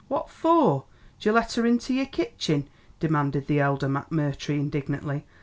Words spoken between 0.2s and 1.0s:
for